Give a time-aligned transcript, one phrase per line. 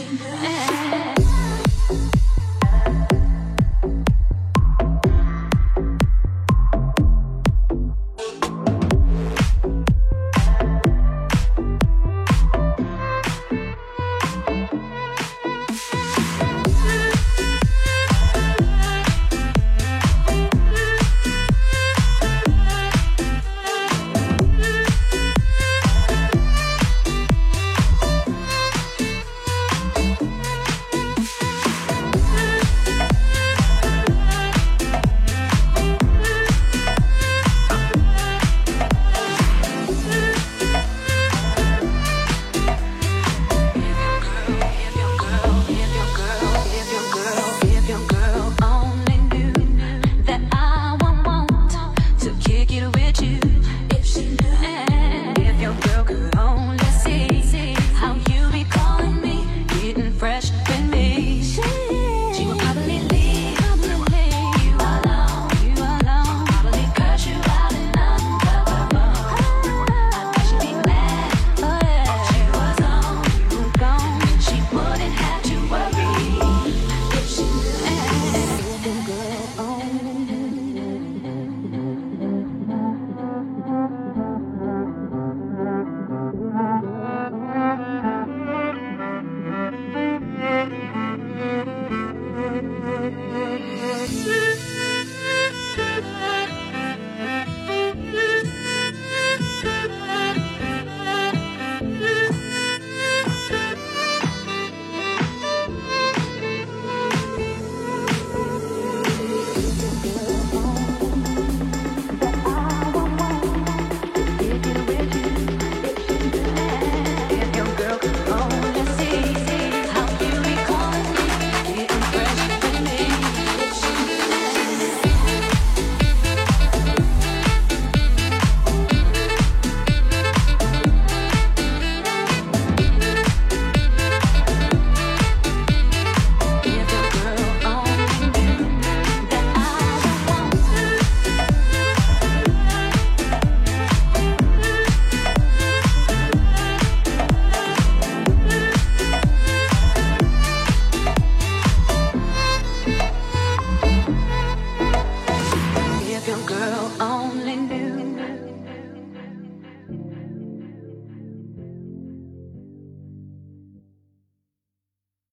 [0.00, 0.99] watching her.